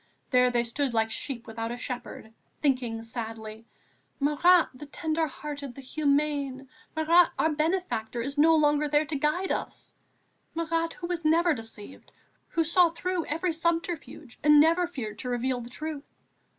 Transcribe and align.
There 0.31 0.49
they 0.49 0.63
stood 0.63 0.95
like 0.95 1.11
sheep 1.11 1.45
without 1.45 1.71
a 1.71 1.77
shepherd, 1.77 2.33
thinking 2.59 3.03
sadly: 3.03 3.67
"Marat, 4.19 4.69
the 4.73 4.87
tender 4.87 5.27
hearted, 5.27 5.75
the 5.75 5.81
humane, 5.81 6.67
Marat 6.95 7.29
our 7.37 7.51
benefactor, 7.51 8.19
is 8.19 8.35
no 8.35 8.55
longer 8.55 8.87
there 8.87 9.05
to 9.05 9.15
guide 9.15 9.51
us, 9.51 9.93
Marat 10.55 10.93
who 10.93 11.05
was 11.05 11.23
never 11.23 11.53
deceived, 11.53 12.11
who 12.47 12.63
saw 12.63 12.89
through 12.89 13.25
every 13.27 13.53
subterfuge 13.53 14.39
and 14.43 14.59
never 14.59 14.87
feared 14.87 15.19
to 15.19 15.29
reveal 15.29 15.61
the 15.61 15.69
truth!... 15.69 16.03